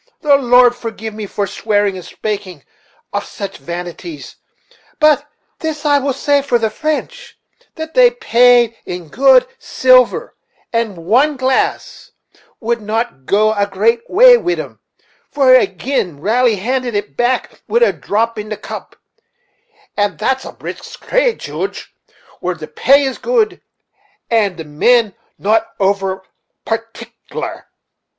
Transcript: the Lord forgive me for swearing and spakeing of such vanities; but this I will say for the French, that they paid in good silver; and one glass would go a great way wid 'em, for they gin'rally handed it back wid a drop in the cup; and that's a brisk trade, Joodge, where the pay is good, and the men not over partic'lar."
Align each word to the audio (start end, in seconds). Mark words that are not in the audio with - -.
the 0.21 0.35
Lord 0.35 0.75
forgive 0.75 1.13
me 1.13 1.27
for 1.27 1.45
swearing 1.45 1.95
and 1.95 2.03
spakeing 2.03 2.63
of 3.13 3.23
such 3.23 3.59
vanities; 3.59 4.35
but 4.99 5.29
this 5.59 5.85
I 5.85 5.99
will 5.99 6.13
say 6.13 6.41
for 6.41 6.57
the 6.57 6.71
French, 6.71 7.37
that 7.75 7.93
they 7.93 8.09
paid 8.09 8.75
in 8.83 9.09
good 9.09 9.45
silver; 9.59 10.35
and 10.73 10.97
one 11.05 11.37
glass 11.37 12.13
would 12.59 12.83
go 13.27 13.53
a 13.53 13.67
great 13.67 14.01
way 14.09 14.37
wid 14.37 14.59
'em, 14.59 14.79
for 15.29 15.51
they 15.51 15.67
gin'rally 15.67 16.55
handed 16.55 16.95
it 16.95 17.15
back 17.15 17.61
wid 17.67 17.83
a 17.83 17.93
drop 17.93 18.39
in 18.39 18.49
the 18.49 18.57
cup; 18.57 18.95
and 19.95 20.17
that's 20.17 20.45
a 20.45 20.51
brisk 20.51 21.05
trade, 21.05 21.37
Joodge, 21.39 21.93
where 22.39 22.55
the 22.55 22.67
pay 22.67 23.03
is 23.03 23.19
good, 23.19 23.61
and 24.31 24.57
the 24.57 24.65
men 24.65 25.13
not 25.37 25.67
over 25.79 26.23
partic'lar." 26.65 27.67